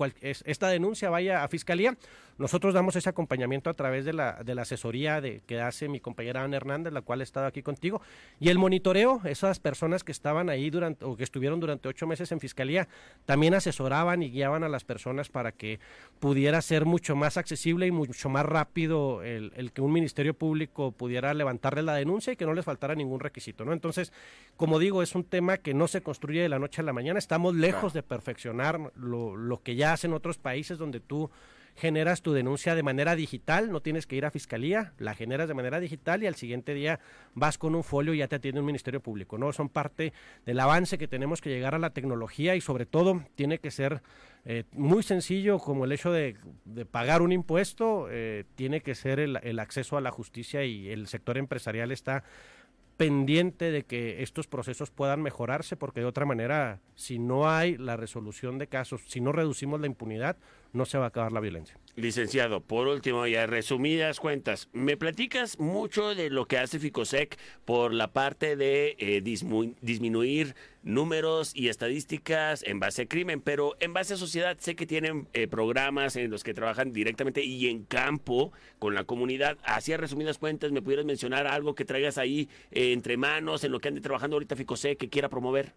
esta 0.45 0.67
denuncia, 0.67 1.09
vaya 1.09 1.43
a 1.43 1.47
Fiscalía. 1.47 1.97
Nosotros 2.37 2.73
damos 2.73 2.95
ese 2.95 3.09
acompañamiento 3.09 3.69
a 3.69 3.75
través 3.75 4.05
de 4.05 4.13
la, 4.13 4.41
de 4.43 4.55
la 4.55 4.63
asesoría 4.63 5.21
de, 5.21 5.41
que 5.45 5.61
hace 5.61 5.87
mi 5.87 5.99
compañera 5.99 6.43
Ana 6.43 6.57
Hernández, 6.57 6.91
la 6.91 7.01
cual 7.01 7.21
he 7.21 7.23
estado 7.23 7.45
aquí 7.45 7.61
contigo, 7.61 8.01
y 8.39 8.49
el 8.49 8.57
monitoreo, 8.57 9.21
esas 9.23 9.59
personas 9.59 10.03
que 10.03 10.11
estaban 10.11 10.49
ahí 10.49 10.71
durante, 10.71 11.05
o 11.05 11.15
que 11.15 11.23
estuvieron 11.23 11.59
durante 11.59 11.87
ocho 11.87 12.07
meses 12.07 12.31
en 12.31 12.39
Fiscalía, 12.39 12.87
también 13.25 13.53
asesoraban 13.53 14.23
y 14.23 14.31
guiaban 14.31 14.63
a 14.63 14.69
las 14.69 14.83
personas 14.83 15.29
para 15.29 15.51
que 15.51 15.79
pudiera 16.19 16.59
ser 16.61 16.85
mucho 16.85 17.15
más 17.15 17.37
accesible 17.37 17.52
accesible 17.53 17.87
y 17.87 17.91
mucho 17.91 18.29
más 18.29 18.45
rápido 18.45 19.21
el, 19.21 19.51
el, 19.55 19.71
que 19.71 19.81
un 19.81 19.91
ministerio 19.91 20.33
público 20.33 20.91
pudiera 20.91 21.33
levantarle 21.33 21.83
la 21.83 21.93
denuncia 21.93 22.33
y 22.33 22.35
que 22.35 22.45
no 22.45 22.53
les 22.53 22.65
faltara 22.65 22.95
ningún 22.95 23.19
requisito, 23.19 23.63
¿no? 23.63 23.73
Entonces, 23.73 24.11
como 24.57 24.79
digo, 24.79 25.03
es 25.03 25.13
un 25.13 25.23
tema 25.23 25.57
que 25.57 25.73
no 25.73 25.87
se 25.87 26.01
construye 26.01 26.41
de 26.41 26.49
la 26.49 26.59
noche 26.59 26.81
a 26.81 26.83
la 26.83 26.93
mañana, 26.93 27.19
estamos 27.19 27.55
lejos 27.55 27.93
claro. 27.93 27.93
de 27.93 28.03
perfeccionar 28.03 28.91
lo, 28.95 29.35
lo 29.35 29.61
que 29.61 29.75
ya 29.75 29.93
hacen 29.93 30.13
otros 30.13 30.37
países 30.37 30.77
donde 30.77 30.99
tú 30.99 31.29
generas 31.75 32.21
tu 32.21 32.33
denuncia 32.33 32.75
de 32.75 32.83
manera 32.83 33.15
digital, 33.15 33.71
no 33.71 33.81
tienes 33.81 34.05
que 34.05 34.15
ir 34.15 34.25
a 34.25 34.31
fiscalía, 34.31 34.93
la 34.97 35.15
generas 35.15 35.47
de 35.47 35.53
manera 35.53 35.79
digital 35.79 36.23
y 36.23 36.27
al 36.27 36.35
siguiente 36.35 36.73
día 36.73 36.99
vas 37.33 37.57
con 37.57 37.75
un 37.75 37.83
folio 37.83 38.13
y 38.13 38.19
ya 38.19 38.27
te 38.27 38.35
atiende 38.35 38.59
un 38.59 38.65
ministerio 38.65 39.01
público, 39.01 39.37
¿no? 39.37 39.51
Son 39.53 39.69
parte 39.69 40.13
del 40.45 40.59
avance 40.59 40.97
que 40.97 41.07
tenemos 41.07 41.41
que 41.41 41.49
llegar 41.49 41.75
a 41.75 41.79
la 41.79 41.91
tecnología 41.91 42.55
y 42.55 42.61
sobre 42.61 42.85
todo 42.85 43.23
tiene 43.35 43.59
que 43.59 43.71
ser 43.71 44.01
eh, 44.45 44.65
muy 44.73 45.03
sencillo 45.03 45.57
como 45.57 45.85
el 45.85 45.91
hecho 45.91 46.11
de, 46.11 46.37
pagar 46.91 47.21
un 47.21 47.31
impuesto, 47.31 48.07
eh, 48.09 48.45
tiene 48.55 48.81
que 48.81 48.93
ser 48.93 49.19
el 49.19 49.59
acceso 49.59 49.97
a 49.97 50.01
la 50.01 50.11
justicia 50.11 50.63
y 50.65 50.89
el 50.89 51.07
sector 51.07 51.37
empresarial 51.37 51.91
está 51.91 52.23
pendiente 52.97 53.71
de 53.71 53.83
que 53.83 54.21
estos 54.21 54.47
procesos 54.47 54.91
puedan 54.91 55.21
mejorarse, 55.21 55.75
porque 55.75 56.01
de 56.01 56.05
otra 56.05 56.25
manera, 56.25 56.79
si 56.95 57.19
no 57.19 57.49
hay 57.49 57.77
la 57.77 57.97
resolución 57.97 58.57
de 58.57 58.67
casos, 58.67 59.01
si 59.07 59.19
no 59.19 59.31
reducimos 59.31 59.81
la 59.81 59.87
impunidad, 59.87 60.37
no 60.73 60.85
se 60.85 60.97
va 60.97 61.05
a 61.05 61.07
acabar 61.07 61.31
la 61.31 61.39
violencia. 61.39 61.77
Licenciado, 61.95 62.59
por 62.59 62.87
último, 62.87 63.27
ya 63.27 63.45
resumidas 63.45 64.19
cuentas, 64.19 64.67
me 64.73 64.97
platicas 64.97 65.59
mucho 65.59 66.15
de 66.15 66.31
lo 66.31 66.47
que 66.47 66.57
hace 66.57 66.79
Ficosec 66.79 67.37
por 67.65 67.93
la 67.93 68.11
parte 68.11 68.55
de 68.55 68.95
eh, 68.97 69.21
disminuir 69.21 70.55
números 70.81 71.51
y 71.55 71.69
estadísticas 71.69 72.63
en 72.63 72.79
base 72.79 73.03
a 73.03 73.05
crimen, 73.05 73.41
pero 73.41 73.75
en 73.79 73.93
base 73.93 74.15
a 74.15 74.17
sociedad 74.17 74.57
sé 74.59 74.75
que 74.75 74.87
tienen 74.87 75.27
eh, 75.33 75.47
programas 75.47 76.15
en 76.15 76.31
los 76.31 76.43
que 76.43 76.55
trabajan 76.55 76.93
directamente 76.93 77.43
y 77.43 77.67
en 77.67 77.83
campo 77.83 78.51
con 78.79 78.95
la 78.95 79.03
comunidad. 79.03 79.59
Así 79.63 79.93
a 79.93 79.97
resumidas 79.97 80.39
cuentas, 80.39 80.71
¿me 80.71 80.81
pudieras 80.81 81.05
mencionar 81.05 81.45
algo 81.45 81.75
que 81.75 81.85
traigas 81.85 82.17
ahí 82.17 82.49
eh, 82.71 82.91
entre 82.91 83.17
manos 83.17 83.63
en 83.63 83.71
lo 83.71 83.79
que 83.79 83.89
ande 83.89 84.01
trabajando 84.01 84.35
ahorita 84.35 84.55
Ficosec 84.55 84.97
que 84.97 85.09
quiera 85.09 85.29
promover? 85.29 85.73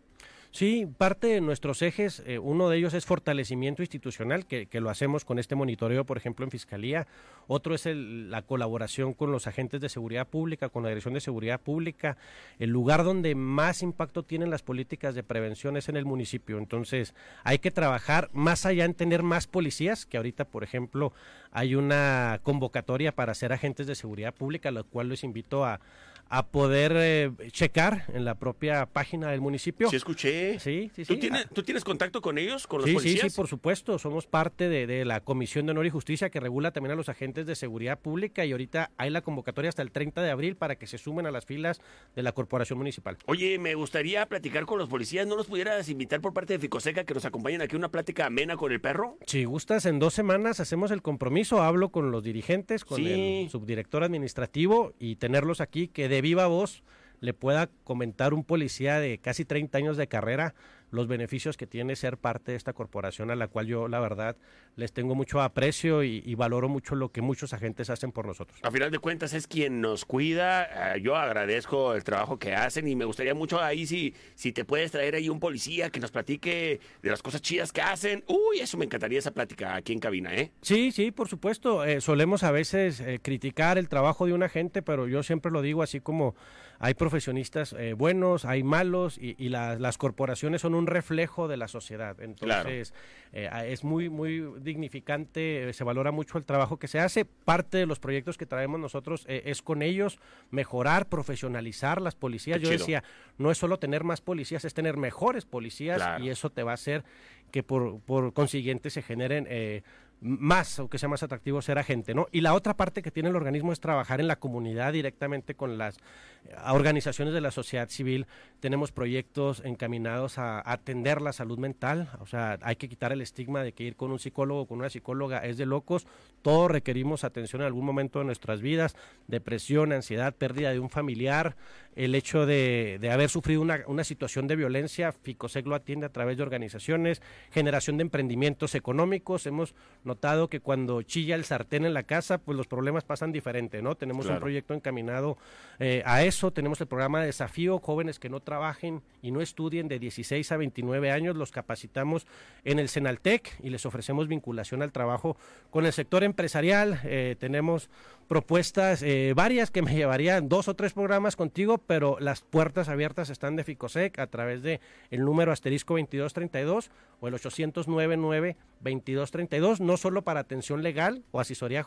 Sí, 0.56 0.88
parte 0.96 1.26
de 1.26 1.42
nuestros 1.42 1.82
ejes, 1.82 2.22
eh, 2.24 2.38
uno 2.38 2.70
de 2.70 2.78
ellos 2.78 2.94
es 2.94 3.04
fortalecimiento 3.04 3.82
institucional, 3.82 4.46
que, 4.46 4.64
que, 4.64 4.80
lo 4.80 4.88
hacemos 4.88 5.26
con 5.26 5.38
este 5.38 5.54
monitoreo, 5.54 6.06
por 6.06 6.16
ejemplo, 6.16 6.46
en 6.46 6.50
Fiscalía. 6.50 7.06
Otro 7.46 7.74
es 7.74 7.84
el, 7.84 8.30
la 8.30 8.40
colaboración 8.40 9.12
con 9.12 9.30
los 9.30 9.46
agentes 9.46 9.82
de 9.82 9.90
seguridad 9.90 10.26
pública, 10.26 10.70
con 10.70 10.82
la 10.82 10.88
Dirección 10.88 11.12
de 11.12 11.20
Seguridad 11.20 11.60
Pública. 11.60 12.16
El 12.58 12.70
lugar 12.70 13.04
donde 13.04 13.34
más 13.34 13.82
impacto 13.82 14.22
tienen 14.22 14.48
las 14.48 14.62
políticas 14.62 15.14
de 15.14 15.22
prevención 15.22 15.76
es 15.76 15.90
en 15.90 15.98
el 15.98 16.06
municipio. 16.06 16.56
Entonces, 16.56 17.14
hay 17.44 17.58
que 17.58 17.70
trabajar 17.70 18.30
más 18.32 18.64
allá 18.64 18.86
en 18.86 18.94
tener 18.94 19.22
más 19.22 19.46
policías, 19.46 20.06
que 20.06 20.16
ahorita, 20.16 20.46
por 20.46 20.64
ejemplo, 20.64 21.12
hay 21.52 21.74
una 21.74 22.40
convocatoria 22.42 23.12
para 23.12 23.34
ser 23.34 23.52
agentes 23.52 23.86
de 23.86 23.94
seguridad 23.94 24.32
pública, 24.32 24.70
lo 24.70 24.84
cual 24.84 25.10
les 25.10 25.22
invito 25.22 25.66
a, 25.66 25.80
a 26.28 26.46
poder 26.46 26.92
eh, 26.96 27.30
checar 27.50 28.04
en 28.12 28.24
la 28.24 28.34
propia 28.34 28.86
página 28.86 29.30
del 29.30 29.40
municipio. 29.40 29.88
Sí, 29.90 29.96
escuché. 29.96 30.58
Sí, 30.58 30.90
sí, 30.94 31.04
¿Tú 31.04 31.14
sí. 31.14 31.20
Tienes, 31.20 31.48
¿Tú 31.52 31.62
tienes 31.62 31.84
contacto 31.84 32.20
con 32.20 32.38
ellos, 32.38 32.66
con 32.66 32.80
los 32.80 32.88
sí, 32.88 32.94
policías? 32.94 33.22
Sí, 33.22 33.30
sí, 33.30 33.36
por 33.36 33.48
supuesto. 33.48 33.98
Somos 33.98 34.26
parte 34.26 34.68
de, 34.68 34.86
de, 34.86 35.04
la 35.04 35.20
Comisión 35.20 35.66
de 35.66 35.72
Honor 35.72 35.86
y 35.86 35.90
Justicia 35.90 36.30
que 36.30 36.40
regula 36.40 36.72
también 36.72 36.92
a 36.92 36.96
los 36.96 37.08
agentes 37.08 37.46
de 37.46 37.54
seguridad 37.54 37.98
pública 37.98 38.44
y 38.44 38.52
ahorita 38.52 38.90
hay 38.96 39.10
la 39.10 39.22
convocatoria 39.22 39.68
hasta 39.68 39.82
el 39.82 39.90
30 39.92 40.22
de 40.22 40.30
abril 40.30 40.56
para 40.56 40.76
que 40.76 40.86
se 40.86 40.98
sumen 40.98 41.26
a 41.26 41.30
las 41.30 41.46
filas 41.46 41.80
de 42.14 42.22
la 42.22 42.32
Corporación 42.32 42.78
Municipal. 42.78 43.16
Oye, 43.26 43.58
me 43.58 43.74
gustaría 43.74 44.26
platicar 44.26 44.66
con 44.66 44.78
los 44.78 44.88
policías. 44.88 45.26
¿No 45.26 45.36
los 45.36 45.46
pudieras 45.46 45.88
invitar 45.88 46.20
por 46.20 46.32
parte 46.32 46.54
de 46.54 46.58
Ficoseca 46.58 47.04
que 47.04 47.14
nos 47.14 47.24
acompañen 47.24 47.62
aquí 47.62 47.76
a 47.76 47.78
una 47.78 47.90
plática 47.90 48.26
amena 48.26 48.56
con 48.56 48.72
el 48.72 48.80
perro? 48.80 49.16
Si 49.26 49.44
gustas, 49.44 49.86
en 49.86 49.98
dos 49.98 50.14
semanas 50.14 50.60
hacemos 50.60 50.90
el 50.90 51.02
compromiso. 51.02 51.62
Hablo 51.62 51.90
con 51.90 52.10
los 52.10 52.22
dirigentes, 52.22 52.84
con 52.84 52.98
sí. 52.98 53.42
el 53.42 53.50
subdirector 53.50 54.02
administrativo 54.02 54.94
y 54.98 55.16
tenerlos 55.16 55.60
aquí 55.60 55.88
que 55.88 56.08
de 56.08 56.15
viva 56.20 56.46
voz 56.46 56.82
le 57.20 57.34
pueda 57.34 57.68
comentar 57.84 58.34
un 58.34 58.44
policía 58.44 58.98
de 59.00 59.18
casi 59.18 59.44
30 59.44 59.78
años 59.78 59.96
de 59.96 60.08
carrera 60.08 60.54
los 60.90 61.08
beneficios 61.08 61.56
que 61.56 61.66
tiene 61.66 61.96
ser 61.96 62.18
parte 62.18 62.52
de 62.52 62.56
esta 62.56 62.72
corporación 62.72 63.30
a 63.30 63.36
la 63.36 63.48
cual 63.48 63.66
yo 63.66 63.88
la 63.88 64.00
verdad 64.00 64.36
les 64.76 64.92
tengo 64.92 65.14
mucho 65.14 65.40
aprecio 65.40 66.02
y, 66.02 66.22
y, 66.24 66.34
valoro 66.34 66.68
mucho 66.68 66.94
lo 66.94 67.10
que 67.10 67.22
muchos 67.22 67.52
agentes 67.52 67.88
hacen 67.88 68.12
por 68.12 68.26
nosotros. 68.26 68.58
A 68.62 68.70
final 68.70 68.90
de 68.90 68.98
cuentas 68.98 69.32
es 69.32 69.46
quien 69.46 69.80
nos 69.80 70.04
cuida, 70.04 70.94
uh, 70.94 70.98
yo 70.98 71.16
agradezco 71.16 71.94
el 71.94 72.04
trabajo 72.04 72.38
que 72.38 72.54
hacen 72.54 72.86
y 72.86 72.94
me 72.94 73.06
gustaría 73.06 73.34
mucho 73.34 73.60
ahí 73.60 73.86
si, 73.86 74.14
si 74.34 74.52
te 74.52 74.64
puedes 74.64 74.92
traer 74.92 75.14
ahí 75.14 75.28
un 75.28 75.40
policía 75.40 75.90
que 75.90 76.00
nos 76.00 76.10
platique 76.10 76.80
de 77.02 77.10
las 77.10 77.22
cosas 77.22 77.40
chidas 77.40 77.72
que 77.72 77.80
hacen. 77.80 78.24
Uy, 78.26 78.60
eso 78.60 78.76
me 78.76 78.84
encantaría 78.84 79.18
esa 79.18 79.30
plática 79.30 79.74
aquí 79.74 79.92
en 79.92 79.98
cabina, 79.98 80.34
¿eh? 80.34 80.52
Sí, 80.60 80.92
sí, 80.92 81.10
por 81.10 81.28
supuesto. 81.28 81.84
Eh, 81.84 82.00
solemos 82.00 82.42
a 82.42 82.50
veces 82.50 83.00
eh, 83.00 83.18
criticar 83.22 83.78
el 83.78 83.88
trabajo 83.88 84.26
de 84.26 84.32
un 84.32 84.42
agente, 84.42 84.82
pero 84.82 85.08
yo 85.08 85.22
siempre 85.22 85.50
lo 85.50 85.62
digo 85.62 85.82
así 85.82 86.00
como 86.00 86.34
hay 86.78 86.94
profesionistas 86.94 87.74
eh, 87.78 87.94
buenos, 87.94 88.44
hay 88.44 88.62
malos 88.62 89.18
y, 89.18 89.34
y 89.38 89.48
la, 89.48 89.78
las 89.78 89.98
corporaciones 89.98 90.60
son 90.60 90.74
un 90.74 90.86
reflejo 90.86 91.48
de 91.48 91.56
la 91.56 91.68
sociedad. 91.68 92.20
Entonces, 92.20 92.92
claro. 93.32 93.66
eh, 93.66 93.72
es 93.72 93.84
muy, 93.84 94.08
muy 94.08 94.44
dignificante, 94.60 95.68
eh, 95.68 95.72
se 95.72 95.84
valora 95.84 96.10
mucho 96.10 96.38
el 96.38 96.44
trabajo 96.44 96.78
que 96.78 96.88
se 96.88 97.00
hace. 97.00 97.24
Parte 97.24 97.78
de 97.78 97.86
los 97.86 97.98
proyectos 97.98 98.36
que 98.36 98.46
traemos 98.46 98.80
nosotros 98.80 99.24
eh, 99.28 99.42
es 99.46 99.62
con 99.62 99.82
ellos 99.82 100.18
mejorar, 100.50 101.08
profesionalizar 101.08 102.00
las 102.00 102.14
policías. 102.14 102.58
Qué 102.58 102.64
Yo 102.64 102.70
chido. 102.70 102.78
decía, 102.78 103.04
no 103.38 103.50
es 103.50 103.58
solo 103.58 103.78
tener 103.78 104.04
más 104.04 104.20
policías, 104.20 104.64
es 104.64 104.74
tener 104.74 104.96
mejores 104.96 105.44
policías 105.44 105.98
claro. 105.98 106.24
y 106.24 106.30
eso 106.30 106.50
te 106.50 106.62
va 106.62 106.72
a 106.72 106.74
hacer 106.74 107.04
que 107.50 107.62
por, 107.62 108.00
por 108.00 108.32
consiguiente 108.32 108.90
se 108.90 109.02
generen 109.02 109.46
eh, 109.48 109.82
más 110.20 110.78
o 110.78 110.88
que 110.88 110.98
sea 110.98 111.08
más 111.08 111.22
atractivo 111.22 111.60
ser 111.60 111.78
agente, 111.78 112.14
¿no? 112.14 112.26
Y 112.32 112.40
la 112.40 112.54
otra 112.54 112.76
parte 112.76 113.02
que 113.02 113.10
tiene 113.10 113.28
el 113.28 113.36
organismo 113.36 113.72
es 113.72 113.80
trabajar 113.80 114.20
en 114.20 114.28
la 114.28 114.36
comunidad 114.36 114.92
directamente 114.92 115.54
con 115.54 115.78
las 115.78 115.96
eh, 116.44 116.54
organizaciones 116.68 117.34
de 117.34 117.40
la 117.40 117.50
sociedad 117.50 117.88
civil. 117.88 118.26
Tenemos 118.60 118.92
proyectos 118.92 119.62
encaminados 119.64 120.38
a, 120.38 120.62
atender 120.70 121.20
la 121.20 121.32
salud 121.32 121.58
mental, 121.58 122.08
o 122.20 122.26
sea, 122.26 122.58
hay 122.62 122.76
que 122.76 122.88
quitar 122.88 123.12
el 123.12 123.20
estigma 123.20 123.62
de 123.62 123.72
que 123.72 123.84
ir 123.84 123.96
con 123.96 124.10
un 124.10 124.18
psicólogo 124.18 124.62
o 124.62 124.66
con 124.66 124.78
una 124.78 124.88
psicóloga 124.88 125.44
es 125.44 125.58
de 125.58 125.66
locos. 125.66 126.06
Todos 126.42 126.70
requerimos 126.70 127.24
atención 127.24 127.62
en 127.62 127.66
algún 127.66 127.84
momento 127.84 128.18
de 128.20 128.24
nuestras 128.24 128.60
vidas, 128.60 128.96
depresión, 129.26 129.92
ansiedad, 129.92 130.34
pérdida 130.34 130.72
de 130.72 130.80
un 130.80 130.90
familiar, 130.90 131.56
el 131.94 132.14
hecho 132.14 132.46
de, 132.46 132.98
de 133.00 133.10
haber 133.10 133.30
sufrido 133.30 133.60
una, 133.62 133.80
una, 133.86 134.04
situación 134.04 134.46
de 134.46 134.56
violencia, 134.56 135.12
FICOSEC 135.12 135.66
lo 135.66 135.74
atiende 135.74 136.06
a 136.06 136.12
través 136.12 136.36
de 136.36 136.42
organizaciones, 136.42 137.22
generación 137.50 137.96
de 137.96 138.02
emprendimientos 138.02 138.74
económicos, 138.74 139.46
hemos 139.46 139.74
notado 140.16 140.48
que 140.48 140.60
cuando 140.60 141.02
chilla 141.02 141.34
el 141.34 141.44
sartén 141.44 141.84
en 141.84 141.92
la 141.92 142.04
casa, 142.04 142.38
pues 142.38 142.56
los 142.56 142.66
problemas 142.66 143.04
pasan 143.04 143.32
diferente, 143.32 143.82
¿no? 143.82 143.96
Tenemos 143.96 144.24
claro. 144.24 144.38
un 144.38 144.40
proyecto 144.40 144.72
encaminado 144.72 145.36
eh, 145.78 146.02
a 146.06 146.22
eso, 146.22 146.50
tenemos 146.52 146.80
el 146.80 146.86
programa 146.86 147.20
de 147.20 147.26
desafío, 147.26 147.78
jóvenes 147.78 148.18
que 148.18 148.30
no 148.30 148.40
trabajen 148.40 149.02
y 149.20 149.30
no 149.30 149.42
estudien 149.42 149.88
de 149.88 149.98
16 149.98 150.50
a 150.52 150.56
29 150.56 151.10
años, 151.10 151.36
los 151.36 151.52
capacitamos 151.52 152.26
en 152.64 152.78
el 152.78 152.88
Senaltec 152.88 153.52
y 153.62 153.68
les 153.68 153.84
ofrecemos 153.84 154.26
vinculación 154.26 154.80
al 154.80 154.90
trabajo 154.90 155.36
con 155.70 155.84
el 155.84 155.92
sector 155.92 156.24
empresarial, 156.24 156.98
eh, 157.04 157.36
tenemos 157.38 157.90
propuestas 158.28 159.02
eh, 159.02 159.32
varias 159.34 159.70
que 159.70 159.82
me 159.82 159.94
llevarían 159.96 160.48
dos 160.48 160.68
o 160.68 160.74
tres 160.74 160.92
programas 160.92 161.36
contigo, 161.36 161.78
pero 161.78 162.16
las 162.20 162.42
puertas 162.42 162.88
abiertas 162.88 163.30
están 163.30 163.56
de 163.56 163.64
Ficosec 163.64 164.18
a 164.18 164.26
través 164.26 164.62
de 164.62 164.80
el 165.10 165.24
número 165.24 165.52
asterisco 165.52 165.94
2232 165.94 166.90
o 167.20 167.28
el 167.28 167.34
809 167.34 168.56
2232, 168.80 169.80
no 169.80 169.96
solo 169.96 170.22
para 170.22 170.40
atención 170.40 170.82
legal 170.82 171.22
o 171.30 171.40
asesoría 171.40 171.86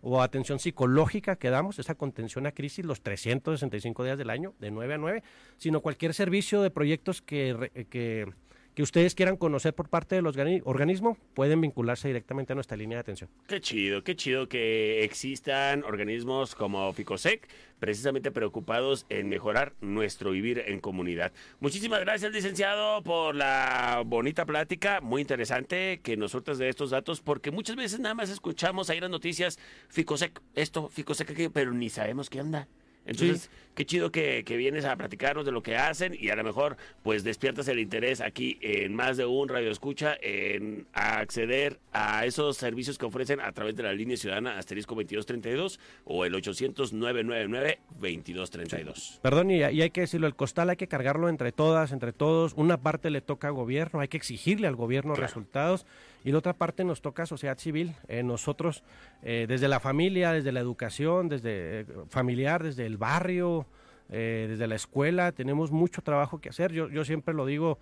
o 0.00 0.22
atención 0.22 0.58
psicológica 0.58 1.36
que 1.36 1.50
damos, 1.50 1.78
esa 1.78 1.94
contención 1.94 2.46
a 2.46 2.52
crisis 2.52 2.84
los 2.84 3.02
365 3.02 4.04
días 4.04 4.18
del 4.18 4.30
año, 4.30 4.54
de 4.58 4.70
9 4.70 4.94
a 4.94 4.98
9, 4.98 5.22
sino 5.56 5.80
cualquier 5.80 6.14
servicio 6.14 6.62
de 6.62 6.70
proyectos 6.70 7.22
que, 7.22 7.86
que 7.90 8.26
que 8.74 8.82
ustedes 8.82 9.14
quieran 9.14 9.36
conocer 9.36 9.74
por 9.74 9.88
parte 9.88 10.14
del 10.14 10.26
organismo, 10.26 11.16
pueden 11.34 11.60
vincularse 11.60 12.08
directamente 12.08 12.52
a 12.52 12.54
nuestra 12.54 12.76
línea 12.76 12.96
de 12.96 13.00
atención. 13.00 13.30
Qué 13.46 13.60
chido, 13.60 14.04
qué 14.04 14.16
chido 14.16 14.48
que 14.48 15.04
existan 15.04 15.84
organismos 15.84 16.54
como 16.54 16.92
Ficosec, 16.92 17.48
precisamente 17.78 18.30
preocupados 18.30 19.06
en 19.08 19.28
mejorar 19.28 19.74
nuestro 19.80 20.30
vivir 20.30 20.62
en 20.66 20.80
comunidad. 20.80 21.32
Muchísimas 21.60 22.00
gracias, 22.00 22.32
licenciado, 22.32 23.02
por 23.02 23.34
la 23.34 24.02
bonita 24.06 24.46
plática, 24.46 25.00
muy 25.00 25.22
interesante 25.22 26.00
que 26.02 26.16
nosotros 26.16 26.58
de 26.58 26.68
estos 26.68 26.90
datos, 26.90 27.20
porque 27.20 27.50
muchas 27.50 27.76
veces 27.76 28.00
nada 28.00 28.14
más 28.14 28.30
escuchamos 28.30 28.90
ahí 28.90 29.00
las 29.00 29.10
noticias, 29.10 29.58
Ficosec, 29.88 30.40
esto, 30.54 30.88
Ficosec, 30.88 31.30
aquello, 31.30 31.50
pero 31.50 31.72
ni 31.72 31.88
sabemos 31.88 32.30
qué 32.30 32.40
onda. 32.40 32.68
Entonces, 33.10 33.50
qué 33.74 33.84
chido 33.84 34.12
que, 34.12 34.44
que, 34.44 34.56
vienes 34.56 34.84
a 34.84 34.94
platicarnos 34.94 35.44
de 35.44 35.50
lo 35.50 35.62
que 35.62 35.76
hacen 35.76 36.16
y 36.18 36.28
a 36.28 36.36
lo 36.36 36.44
mejor 36.44 36.76
pues 37.02 37.24
despiertas 37.24 37.66
el 37.66 37.80
interés 37.80 38.20
aquí 38.20 38.56
en 38.60 38.94
más 38.94 39.16
de 39.16 39.26
un 39.26 39.48
radio 39.48 39.70
escucha 39.70 40.16
en 40.22 40.86
acceder 40.92 41.80
a 41.92 42.24
esos 42.24 42.56
servicios 42.56 42.98
que 42.98 43.06
ofrecen 43.06 43.40
a 43.40 43.50
través 43.52 43.74
de 43.74 43.82
la 43.82 43.92
línea 43.92 44.16
ciudadana 44.16 44.58
asterisco 44.58 44.94
2232 44.94 45.80
o 46.04 46.24
el 46.24 46.34
800 46.34 46.92
999 46.92 47.80
2232. 47.94 49.18
Perdón, 49.22 49.50
y, 49.50 49.62
hay 49.62 49.90
que 49.90 50.02
decirlo, 50.02 50.28
el 50.28 50.36
costal 50.36 50.70
hay 50.70 50.76
que 50.76 50.86
cargarlo 50.86 51.28
entre 51.28 51.50
todas, 51.50 51.90
entre 51.90 52.12
todos. 52.12 52.52
Una 52.56 52.76
parte 52.76 53.10
le 53.10 53.20
toca 53.20 53.48
al 53.48 53.54
gobierno, 53.54 54.00
hay 54.00 54.08
que 54.08 54.16
exigirle 54.16 54.68
al 54.68 54.76
gobierno 54.76 55.14
resultados 55.14 55.84
y 56.24 56.32
la 56.32 56.38
otra 56.38 56.52
parte 56.52 56.84
nos 56.84 57.00
toca 57.00 57.22
a 57.22 57.26
sociedad 57.26 57.58
civil. 57.58 57.94
Eh, 58.08 58.22
nosotros, 58.22 58.82
eh, 59.22 59.46
desde 59.48 59.68
la 59.68 59.80
familia, 59.80 60.32
desde 60.32 60.52
la 60.52 60.60
educación, 60.60 61.28
desde 61.28 61.80
eh, 61.80 61.86
familiar, 62.08 62.62
desde 62.62 62.86
el 62.86 62.96
barrio, 63.00 63.66
desde 64.08 64.66
la 64.66 64.74
escuela, 64.74 65.32
tenemos 65.32 65.70
mucho 65.70 66.02
trabajo 66.02 66.40
que 66.40 66.48
hacer. 66.48 66.72
Yo, 66.72 66.88
yo 66.88 67.04
siempre 67.04 67.32
lo 67.32 67.46
digo, 67.46 67.78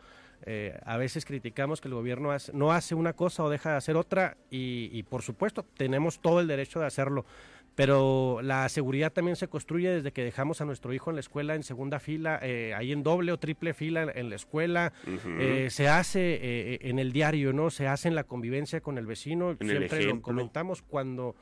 a 0.84 0.96
veces 0.98 1.24
criticamos 1.24 1.80
que 1.80 1.88
el 1.88 1.94
gobierno 1.94 2.30
no 2.52 2.70
hace 2.72 2.94
una 2.94 3.14
cosa 3.14 3.44
o 3.44 3.48
deja 3.48 3.70
de 3.70 3.76
hacer 3.76 3.96
otra 3.96 4.36
y 4.50 5.02
por 5.04 5.22
supuesto 5.22 5.64
tenemos 5.78 6.20
todo 6.20 6.40
el 6.40 6.46
derecho 6.46 6.80
de 6.80 6.86
hacerlo. 6.86 7.24
Pero 7.78 8.40
la 8.42 8.68
seguridad 8.68 9.12
también 9.12 9.36
se 9.36 9.46
construye 9.46 9.88
desde 9.88 10.10
que 10.10 10.24
dejamos 10.24 10.60
a 10.60 10.64
nuestro 10.64 10.92
hijo 10.92 11.10
en 11.10 11.14
la 11.14 11.20
escuela 11.20 11.54
en 11.54 11.62
segunda 11.62 12.00
fila, 12.00 12.40
eh, 12.42 12.74
ahí 12.76 12.90
en 12.90 13.04
doble 13.04 13.30
o 13.30 13.38
triple 13.38 13.72
fila 13.72 14.10
en 14.16 14.30
la 14.30 14.34
escuela, 14.34 14.92
eh, 15.38 15.68
se 15.70 15.86
hace 15.86 16.40
eh, 16.42 16.78
en 16.82 16.98
el 16.98 17.12
diario, 17.12 17.52
¿no? 17.52 17.70
Se 17.70 17.86
hace 17.86 18.08
en 18.08 18.16
la 18.16 18.24
convivencia 18.24 18.80
con 18.80 18.98
el 18.98 19.06
vecino, 19.06 19.56
siempre 19.60 20.06
lo 20.06 20.20
comentamos 20.20 20.82
cuando 20.82 21.36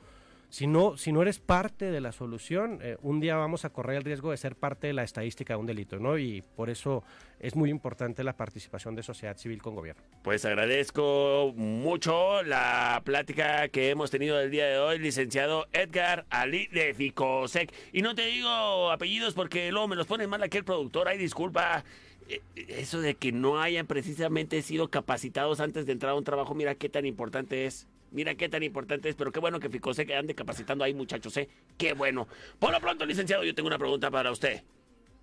si 0.49 0.65
no, 0.65 0.95
si 0.97 1.11
no 1.11 1.21
eres 1.21 1.39
parte 1.39 1.91
de 1.91 1.99
la 1.99 2.11
solución, 2.11 2.79
eh, 2.81 2.97
un 3.01 3.19
día 3.19 3.35
vamos 3.35 3.65
a 3.65 3.69
correr 3.69 3.97
el 3.97 4.03
riesgo 4.03 4.31
de 4.31 4.37
ser 4.37 4.55
parte 4.55 4.87
de 4.87 4.93
la 4.93 5.03
estadística 5.03 5.53
de 5.53 5.59
un 5.59 5.65
delito, 5.65 5.99
¿no? 5.99 6.17
Y 6.17 6.41
por 6.55 6.69
eso 6.69 7.03
es 7.39 7.55
muy 7.55 7.69
importante 7.69 8.23
la 8.23 8.37
participación 8.37 8.95
de 8.95 9.03
sociedad 9.03 9.37
civil 9.37 9.61
con 9.61 9.75
gobierno. 9.75 10.01
Pues 10.23 10.45
agradezco 10.45 11.53
mucho 11.55 12.43
la 12.43 13.01
plática 13.03 13.67
que 13.67 13.89
hemos 13.89 14.09
tenido 14.09 14.39
el 14.39 14.49
día 14.49 14.67
de 14.67 14.79
hoy, 14.79 14.99
licenciado 14.99 15.67
Edgar 15.73 16.25
Ali 16.29 16.67
de 16.67 16.93
Ficosec. 16.93 17.73
Y 17.91 18.01
no 18.01 18.15
te 18.15 18.25
digo 18.25 18.91
apellidos 18.91 19.33
porque 19.33 19.69
luego 19.71 19.89
me 19.89 19.97
los 19.97 20.07
pone 20.07 20.27
mal 20.27 20.41
aquí 20.43 20.57
el 20.57 20.63
productor, 20.63 21.09
ay 21.09 21.17
disculpa 21.17 21.83
eh, 22.29 22.41
eso 22.69 23.01
de 23.01 23.15
que 23.15 23.33
no 23.33 23.61
hayan 23.61 23.85
precisamente 23.85 24.61
sido 24.61 24.89
capacitados 24.89 25.59
antes 25.59 25.85
de 25.85 25.91
entrar 25.91 26.13
a 26.13 26.15
un 26.15 26.23
trabajo, 26.23 26.55
mira 26.55 26.75
qué 26.75 26.87
tan 26.87 27.05
importante 27.05 27.65
es. 27.65 27.85
Mira 28.11 28.35
qué 28.35 28.49
tan 28.49 28.63
importante 28.63 29.09
es, 29.09 29.15
pero 29.15 29.31
qué 29.31 29.39
bueno 29.39 29.59
que 29.59 29.69
Ficose 29.69 30.05
que 30.05 30.15
ande 30.15 30.35
capacitando 30.35 30.83
ahí, 30.83 30.93
muchachos, 30.93 31.35
¿eh? 31.37 31.49
Qué 31.77 31.93
bueno. 31.93 32.27
Por 32.59 32.71
lo 32.71 32.79
pronto, 32.79 33.05
licenciado, 33.05 33.43
yo 33.43 33.53
tengo 33.53 33.67
una 33.67 33.77
pregunta 33.77 34.09
para 34.09 34.31
usted. 34.31 34.63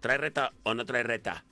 ¿Trae 0.01 0.19
reta 0.19 0.53
o 0.65 0.75
no 0.75 0.85
trae 0.85 1.03
reta? 1.03 1.45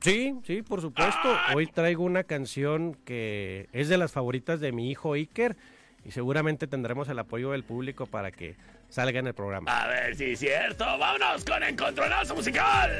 Sí, 0.00 0.34
sí, 0.44 0.62
por 0.62 0.80
supuesto. 0.80 1.20
Ah. 1.24 1.52
Hoy 1.54 1.66
traigo 1.66 2.02
una 2.02 2.24
canción 2.24 2.94
que 3.04 3.68
es 3.72 3.88
de 3.88 3.98
las 3.98 4.12
favoritas 4.12 4.58
de 4.58 4.72
mi 4.72 4.90
hijo 4.90 5.12
Iker 5.12 5.56
y 6.04 6.10
seguramente 6.10 6.66
tendremos 6.66 7.08
el 7.08 7.18
apoyo 7.18 7.52
del 7.52 7.64
público 7.64 8.06
para 8.06 8.30
que 8.30 8.56
salga 8.88 9.20
en 9.20 9.26
el 9.26 9.34
programa. 9.34 9.70
A 9.70 9.88
ver 9.88 10.16
si 10.16 10.32
es 10.32 10.38
cierto. 10.40 10.84
Vámonos 10.84 11.44
con 11.44 11.62
Encontronazo 11.62 12.34
Musical. 12.34 12.90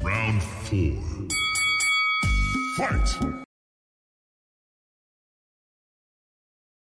Round 0.00 0.42
4. 0.70 1.26
Fight! 2.76 3.45